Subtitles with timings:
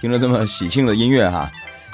[0.00, 1.50] 听着这么喜庆的音乐哈，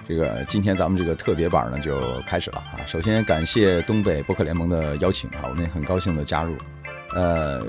[0.08, 2.79] 这个今天咱们这个特别版呢就开始了啊。
[2.87, 6.56] 首先感谢东北播客联盟的邀请啊，我们也很高兴的加入。
[7.13, 7.60] 呃，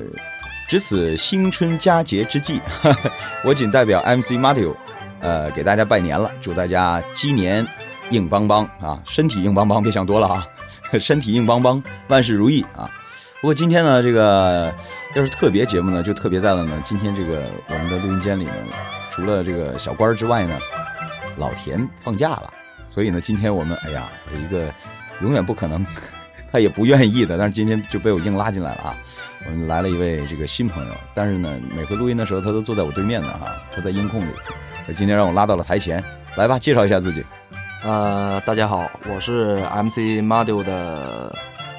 [0.68, 2.62] 值此新春佳节之际，
[3.44, 4.76] 我仅代表 MC Mario，
[5.22, 7.66] 呃，给大家拜年了，祝大家鸡年
[8.12, 10.46] 硬邦邦啊，身体硬邦邦，别想多了啊，
[11.00, 12.88] 身体硬邦邦，万事如意啊。
[13.42, 14.72] 不过今天呢，这个
[15.16, 16.80] 要是特别节目呢，就特别在了呢。
[16.86, 18.54] 今天这个我们的录音间里呢，
[19.18, 20.60] 除了这个小官之外呢，
[21.38, 22.54] 老田放假了，
[22.88, 24.72] 所以呢，今天我们哎呀，有一个
[25.22, 25.84] 永远不可能，
[26.54, 28.96] 他也不愿意的，但是今天就被我硬拉进来了啊。
[29.48, 34.32] 我们来了一位这个新朋友，但是呢，每回录音的时候他都坐在我对面呢哈，他在音控里，
[34.88, 36.04] 而今天让我拉到了台前，
[36.36, 37.26] 来吧，介绍一下自己。
[37.84, 41.36] 呃，大家好，我是 MC Model 的。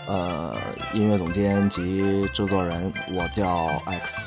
[0.08, 0.56] 呃，
[0.94, 4.26] 音乐总监及制作人，我叫 X，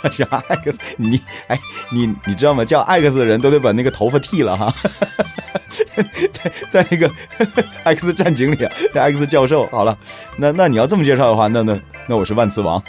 [0.00, 1.58] 他 叫 X，你哎，
[1.90, 2.64] 你你知道吗？
[2.64, 4.72] 叫 X 的人都得把那个头发剃了哈，
[6.32, 7.10] 在在那个
[7.84, 9.96] X 战警里，那 X 教授，好了，
[10.36, 12.82] 那那你要这么介绍的话，那那那我是万磁王。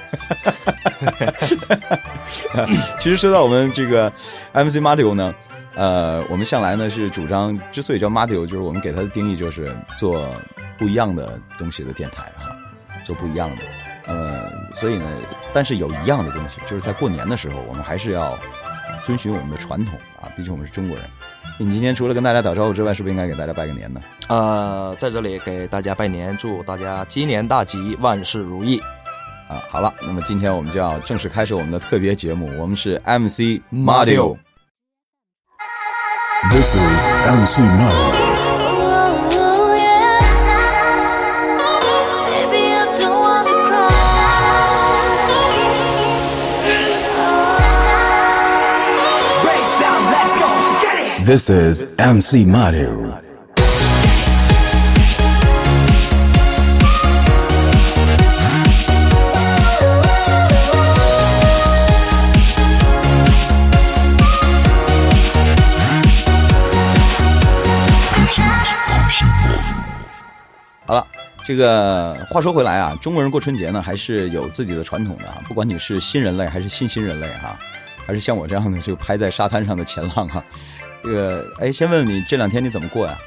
[2.99, 4.11] 其实说到我们这个
[4.53, 5.33] MC Mario 呢，
[5.75, 10.29] 呃，我们向来呢是主张，之所以叫 Mario，就是我们给他的定义就是做。
[10.75, 12.57] 不一样的东西的电台哈，
[13.05, 13.61] 做不一样的，
[14.05, 15.05] 呃，所以呢，
[15.53, 18.37] 但是有一样的东西，就是在过年的时候，我们还是要
[19.05, 21.05] 遵循我们的传统啊，毕竟我们是中国人。
[21.59, 24.01] 你今天除了跟大家打招呼之外，是不是应该给大家拜个年呢？
[24.27, 28.81] 呃，在这里给大家拜年，祝大家鸡年大吉，万事如意。
[29.47, 34.37] 啊，好了，那么今天我们就要正式开始我们的特别节目，我们是 MC Mario。
[36.49, 38.22] This is MC Mario。
[51.25, 53.13] This is MC Mario。
[70.85, 71.07] 好了，
[71.45, 75.41] 这个话说回来啊，中国人过春节呢，还是有自己的传统的啊。
[75.47, 77.57] 不管你是新人类还是新新人类哈，
[78.05, 80.43] 还是像我这样的就拍在沙滩上的前浪哈。
[81.03, 83.17] 这个哎，先问问你这两天你怎么过呀？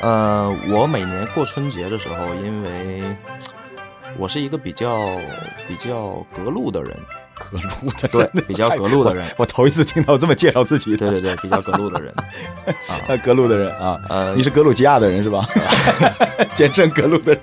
[0.00, 3.02] 呃，我每年过春节的时候，因为
[4.16, 5.16] 我是一个比较
[5.66, 6.96] 比较隔路的人，
[7.34, 9.26] 隔路的对，比较隔路的人。
[9.36, 11.10] 我头一次听到这么介绍自己的。
[11.10, 12.14] 对对对，比较隔路的人
[12.88, 15.44] 啊，隔路的人啊，呃，你是格鲁吉亚的人是吧？
[16.54, 17.42] 简称格路的人。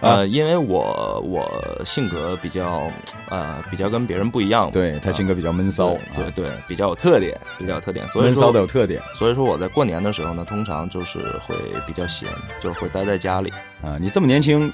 [0.00, 2.88] 呃，因为我我性格比较
[3.28, 9.02] 呃比较跟别人不一样，对他性格比较闷骚，对对，比较有特点，比较有特点，所以闷骚的有特点。
[9.14, 12.28] 所以说我在过年的时候呢，通常就是会比较闲，
[12.60, 13.52] 就是会待在家里。
[13.82, 14.72] 啊，你这么年轻，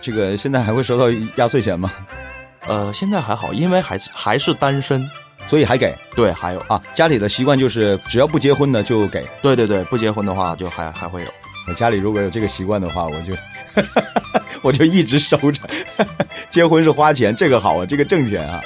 [0.00, 1.06] 这个现在还会收到
[1.36, 1.90] 压岁钱吗？
[2.66, 5.08] 呃，现在还好，因为还是还是单身，
[5.46, 5.94] 所以还给。
[6.14, 9.26] 对，还有啊，家里的习惯就是只要不结婚的就给。
[9.40, 11.28] 对对对，不结婚的话就还还会有。
[11.68, 13.34] 我家里如果有这个习惯的话，我就。
[14.62, 15.62] 我就一直收着，
[16.50, 18.60] 结婚是花钱，这个好啊，这个挣钱啊，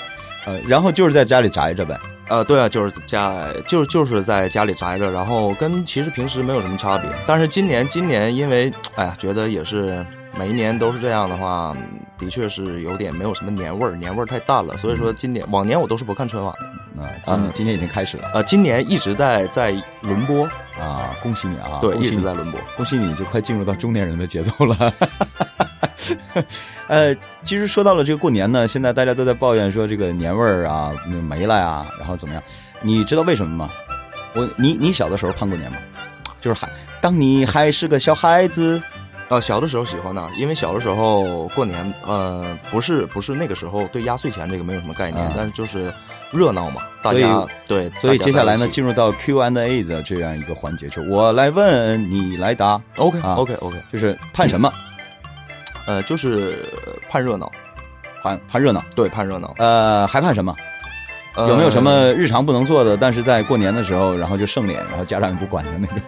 [0.47, 10.05] 呃，然后就是在家里宅着呗，呃，对啊，就是家，就就是在家里宅着，然后跟其实平时没有什么差别，但是今年今年因为，哎呀，觉得也是
[10.39, 11.77] 每一年都是这样的话，
[12.19, 16.55] 的确是有点没有什么年味儿，年味儿太淡了，所以说今年往年我都是不看春晚
[16.97, 19.71] 的，啊，今今年已经开始了，呃，今年一直在在
[20.01, 20.45] 轮播
[20.79, 24.93] 啊，恭喜你啊，对，一直在轮播，恭喜你就快进入到中年人的节奏了。
[26.89, 27.15] 呃，
[27.45, 30.93] 其实说到了这个过年呢，现在大家都在抱怨说这个年味儿啊
[31.29, 32.43] 没了呀，然后怎么样？
[32.81, 33.71] 你知道为什么吗？
[34.35, 35.77] 我你你小的时候盼过年吗？
[36.41, 36.69] 就是还
[37.01, 38.83] 当你还是个小孩子，
[39.31, 45.95] 呃，小的时候喜欢呢，因为小的时候过年，呃，不是不是那个时候对压岁钱这个没有什么概念，但是就是
[46.33, 54.73] 热闹嘛，大家对，所以接下来呢，进入到 Q and A 的这样一个环节，就我来问你来答，OK OK OK，就是盼什么？
[55.87, 56.69] 呃，就是
[57.09, 57.51] 盼热闹，
[58.25, 59.55] 盼盼热闹，对，盼热闹。
[59.59, 60.53] 呃，还盼什么？
[61.37, 65.99] 有没有什么日常不能做的，但是在过年的时候，然后就剩脸，然后家长也不管的那种？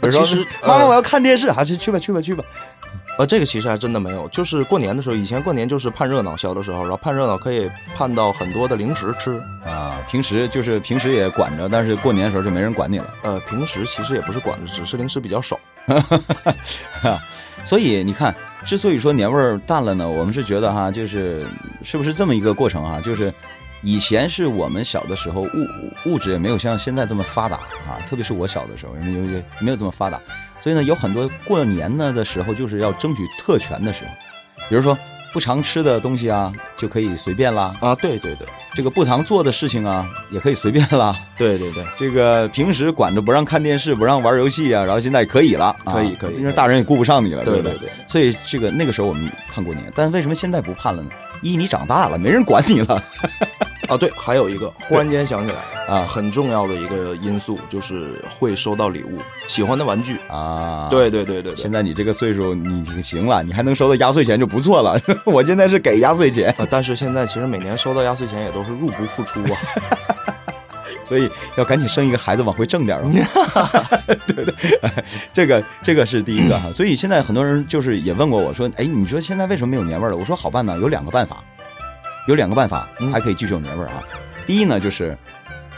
[0.00, 0.24] 比如说，
[0.62, 2.44] 妈妈我要看电视，还是去吧去吧去吧。
[3.16, 10.02] 呃，这个其实还真的没有，就是过年的时候，以前过年就是盼热闹，小的时候，然后盼热闹可以盼到很多的零食吃啊。
[10.10, 13.14] 平时就是平时也管着，但是过年的时候就没人管你了。
[13.22, 15.56] 呃，平时其实也不是管着，只是零食比较少。
[17.62, 18.34] 所以你看，
[18.64, 21.46] 之所以说年味儿淡了呢，我们是觉得哈，就是
[21.84, 23.00] 是不是这么一个过程哈？
[23.00, 23.32] 就是
[23.84, 25.48] 以前是我们小的时候物
[26.06, 30.18] 物质也没有像现在这么发达啊，特别是我小的时候，因为也没有这么发达，
[30.62, 34.10] 所以呢，有很多过年呢的时候就是要争取特权的时候，
[34.68, 34.98] 比如说
[35.32, 41.14] 不常吃的东西啊，就可以随便啦；啊，对对对这个不常做的事情啊，也可以随便啦。
[41.36, 51.10] 对对对，这个平时管着不让看电视、不让玩游戏啊，然后现在可以了，啊可以可以因为大人也顾不上你了，对对对所以这个那个时候我们盼过年，但为什么现在不盼了呢？
[51.42, 53.02] 一你长大了，没人管你了
[53.94, 60.16] 啊，对，还有一个，忽然间想起来，啊很重要的一个因素就是会收到礼物，喜欢的玩具。
[60.28, 60.88] 啊！
[60.90, 61.70] 对对对对对现。
[61.70, 65.00] 在你这个岁数，你已经行了，你还能收到压岁钱就不错了。
[65.24, 69.58] 我现在是给压岁钱，啊，但是现在其实每年收到压岁钱也都是入不敷出啊。
[71.04, 73.04] 所以要赶紧生一个孩子，往回挣点儿。
[74.26, 74.54] 对对，
[75.32, 76.72] 这个这个是第一个哈。
[76.72, 80.16] 所以现在很多人就是也问过我说，哎，你说现在为什么没有年味儿了？
[80.16, 81.44] 我说好办呢，有两个办法，
[82.26, 84.02] 有两个办法嗯还可以继续有年味儿啊。
[84.46, 85.16] 第一呢，就是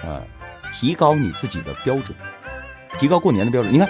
[0.05, 0.23] 呃，
[0.73, 2.17] 提高你自己的标准，
[2.99, 3.73] 提高过年的标准。
[3.73, 3.89] 你看，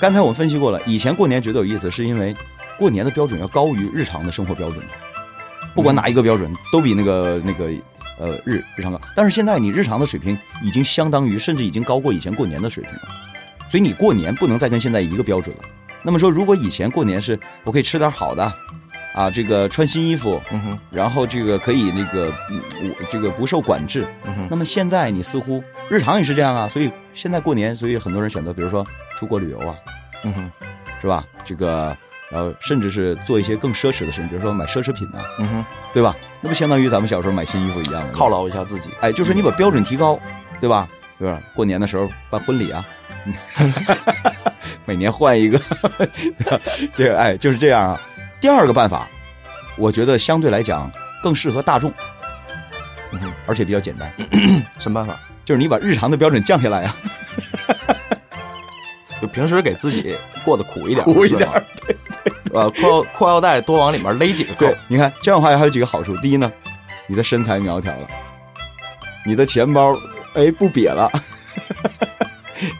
[0.00, 2.36] 刚才我分析过了，以前过年觉得有意思，是因为
[2.78, 4.84] 过年的标准要高于日常的生活标准，
[5.74, 7.70] 不管哪一个标准都比那个那个
[8.18, 9.00] 呃日日常高。
[9.14, 13.08] 但是现在你日常的水平已经相当于，甚至已经高过以前过年的水平了，
[13.70, 15.62] 所以你过年不能再跟现在一个标准了。
[16.02, 18.52] 那么说，如果以前过年是我可以吃点好的，
[19.16, 22.30] 啊，这个穿新衣服，嗯哼，然后这个可以那个
[23.10, 28.86] 这个不受管制，嗯哼，那么现在你似乎日常也是这样啊，所以现在过年，所以很多人选择，比如说
[29.16, 29.74] 出国旅游啊，
[30.24, 30.52] 嗯哼，
[31.00, 31.24] 是吧？
[31.46, 31.96] 这个，
[32.28, 35.64] 然后甚至是做一些更奢侈的事情，比如说买奢侈品啊，嗯哼，
[35.94, 36.14] 对吧？
[36.42, 38.28] 那不相当于咱们小时候买新衣服一样的犒。
[38.28, 38.90] 劳一下自己。
[39.00, 40.20] 哎，就是你把标准提高，
[40.60, 40.86] 对吧？
[41.18, 41.40] 对吧？
[41.54, 42.84] 过年的时候办婚礼啊，
[44.84, 45.58] 每年换一个，
[46.94, 47.98] 这个哎就是这样啊。
[48.40, 49.08] 第二个办法，
[49.76, 50.90] 我觉得相对来讲
[51.22, 51.92] 更适合大众，
[53.12, 54.10] 嗯，而且比较简单，
[54.78, 55.18] 什么办法？
[55.44, 56.96] 就是你把日常的标准降下来啊。
[59.22, 61.48] 就平时给自己过得苦一点， 苦一点。
[62.52, 66.16] 呃，裤腰裤腰带多往里面勒几个扣对。，你看这样的话还有几个好处。
[66.18, 66.52] 第一呢，
[67.06, 68.06] 你的身材苗条了，
[69.24, 69.96] 你的钱包
[70.34, 71.10] 哎不瘪了。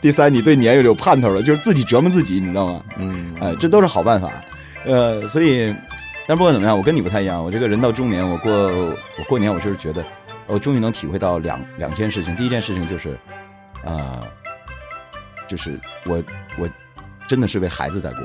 [0.01, 2.83] 第三，你对年月有盼头了，就是自己折磨自己，你知道吗？
[2.97, 4.31] 嗯，哎，这都是好办法。
[4.87, 5.75] 呃，所以，
[6.27, 7.45] 但不管怎么样，我跟你不太一样。
[7.45, 10.05] 我这个人到中年，我过我过年，我就是觉得，
[10.47, 12.35] 我终于能体会到两两件事情。
[12.37, 13.19] 第一件事情就是，
[13.85, 14.23] 呃，
[15.49, 16.23] 就是我
[16.59, 16.69] 我
[17.27, 18.21] 真的是为孩子在过。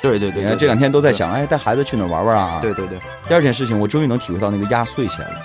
[0.00, 2.60] 对对对，对你看这两天都在想，哎，带孩子去哪儿玩玩啊？
[2.62, 5.42] 对对对，第二件事情，我终于能体会到那个压岁钱了。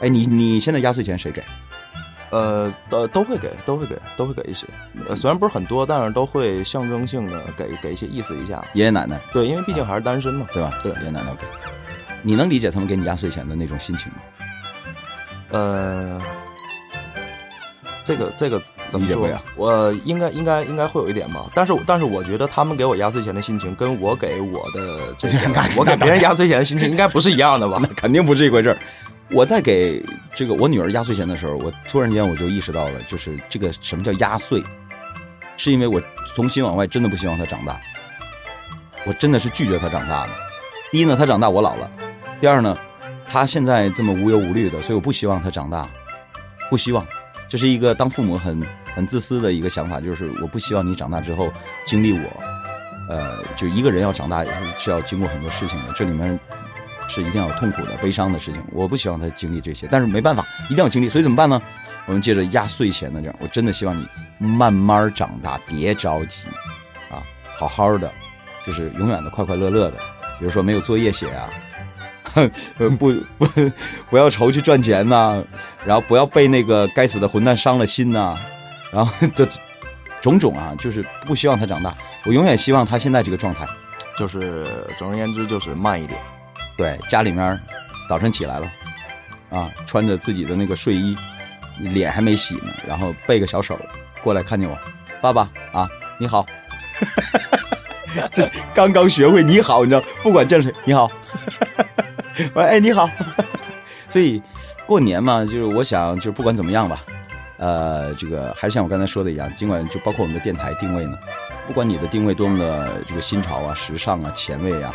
[0.00, 1.42] 哎，你你现在压岁钱谁给？
[2.36, 4.66] 呃，都都会给，都会给，都会给一些。
[5.08, 8.62] 呃，虽然不是很多，但是都会象征性的给给一些意思一下。
[8.74, 10.46] 爷爷奶奶，对，因为毕竟还是单身嘛。
[10.52, 10.70] 对吧？
[10.82, 11.46] 对爷爷奶奶给。
[12.22, 14.18] 你能理解他们给你压岁钱的那种心情吗？
[15.52, 16.20] 呃，
[18.04, 18.60] 这个这个
[18.90, 19.28] 怎么说？
[19.54, 25.28] 我应该应该应该会有一点吧，但是但是我觉得他们给我压岁钱的心情，跟我给我的这
[25.74, 27.80] 我给别人压岁钱的心情应该不是一样的吧？
[27.96, 28.78] 肯定不是一回事儿。
[29.30, 30.02] 我在给
[30.34, 34.62] 这个我女儿压岁钱的时候，我突然间我就意识到了，就是这个什么叫压岁，
[35.56, 36.00] 是因为我
[36.34, 37.80] 从心往外真的不希望她长大，
[39.04, 40.30] 我真的是拒绝她长大的。
[40.92, 41.90] 第一呢，她长大我老了；
[42.40, 42.78] 第二呢，
[43.28, 45.88] 她现在这么无忧无虑的，所以我不希望她长大，
[46.70, 47.04] 不希望。
[47.48, 48.64] 这是一个当父母很
[48.94, 51.52] 很自私的一个想法，就是我不希望你长大之后
[51.84, 52.28] 经历我，
[53.08, 56.38] 呃，就一个人要长大也是需要经过很多事情的，这里面
[57.08, 58.62] 是一定要有痛苦的、悲伤的事情。
[58.72, 61.60] 我不希望他经历这些，但是没办法，一定要经历，所以怎么办呢？
[62.06, 64.06] 我们借着压岁钱的这样，我真的希望你
[64.38, 66.46] 慢慢长大，别着急
[67.10, 67.22] 啊，
[67.56, 68.12] 好好的，
[68.64, 69.96] 就是永远的快快乐乐的。
[70.38, 71.48] 比如说没有作业写啊，
[72.98, 73.46] 不不
[74.10, 75.42] 不要愁去赚钱呐、
[75.84, 78.36] 然后不要被那个该死的混蛋伤了心呐、
[78.92, 79.46] 然后这
[80.20, 81.96] 种种啊，就是不希望他长大。
[82.24, 83.66] 我永远希望他现在这个状态。
[84.16, 86.18] 就是总而言之，就是慢一点。
[86.76, 87.58] 对，家里面
[88.08, 88.70] 早晨起来了，
[89.50, 91.16] 啊，穿着自己的那个睡衣，
[91.78, 93.78] 脸还没洗呢，然后背个小手
[94.22, 94.78] 过来看见我，
[95.20, 96.44] 爸爸啊，你好，
[98.30, 101.10] 这刚刚学会你好，你知道，不管见谁你好，
[102.52, 103.08] 我说哎你好，
[104.10, 104.42] 所以
[104.84, 107.02] 过年嘛，就是我想就是不管怎么样吧，
[107.56, 111.16] 呃，这个还是像我刚才说的一样，尽管就包括我们的电台定位呢，
[111.66, 114.92] 不管你的定位多么的这个新潮啊、时尚啊、前卫啊。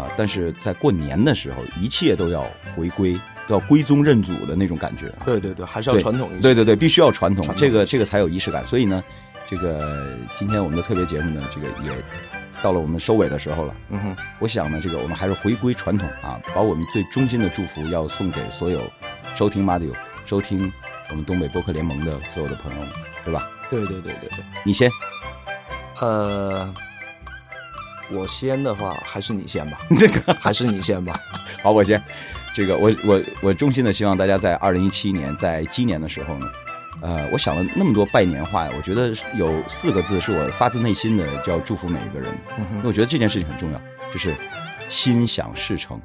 [0.00, 3.14] 啊，但是在过年的时候，一切都要回归，
[3.46, 5.22] 都要归宗认祖的那种感觉啊。
[5.26, 6.42] 对对对，还是要传统一些。
[6.42, 8.66] 对对对，必须要传统，传统这个这个才有仪式感。
[8.66, 9.02] 所以呢，
[9.46, 11.92] 这个今天我们的特别节目呢，这个也
[12.62, 13.76] 到了我们收尾的时候了。
[13.90, 18.80] 嗯哼，我想呢，这个我们还是回归传统啊，把我们最衷心的祝福要送给所有
[19.34, 19.92] 收听 Madio，
[20.24, 20.72] 收听
[21.10, 22.88] 我们东北播客联盟的所有的朋友们，
[23.24, 23.50] 对吧？
[23.70, 24.44] 对对对对对。
[24.64, 24.90] 你先，
[26.00, 26.72] 呃，
[28.12, 31.18] 我先的话，还是你先吧， 这个还是你先吧。
[31.62, 32.02] 好，我先。
[32.52, 36.46] 这个我我我衷心的希望大家在二零一七年，在鸡年的时候呢，
[37.00, 42.28] 呃，我想了那么多拜年话呀，我觉得有四个字是我发自内心的，就要祝福每一个人。
[42.58, 43.80] 嗯因为我觉得这件事情很重要，
[44.12, 44.34] 就是
[44.88, 46.00] 心想事成。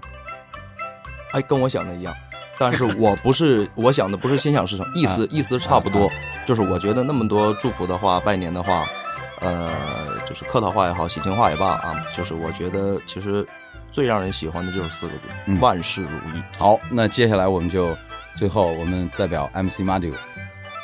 [1.32, 2.16] 哎，跟我想的一样，
[2.60, 6.10] 但是我不是，我想的不是心想事成，意思、 意思差不多，
[6.46, 8.86] 就是我觉得那么多祝福的话、拜年的话，
[9.42, 13.48] 呃，是客套话也好，喜庆话也罢啊，就是我觉得其实
[13.92, 15.26] 最让人喜欢的就是四个字：
[15.62, 16.44] 万事如意。
[16.58, 17.96] 好，那接下来我们就
[18.36, 20.12] 最后我们代表 MC 马六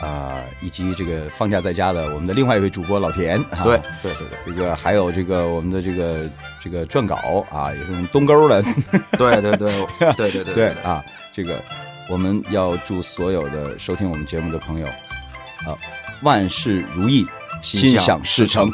[0.01, 6.29] 啊，以及这个放假在家的我们的另外一位主播老田啊，对对对，这个还有这个我们的这个
[6.60, 8.63] 这个撰稿啊，也是我们东沟的，
[9.17, 11.03] 对对对对对对对啊，
[11.34, 11.62] 这个
[12.10, 14.88] 我们要祝所有的收听我们节目的朋友
[15.67, 15.77] 啊，
[16.22, 17.27] 万事如意，
[17.62, 18.72] 心想事成。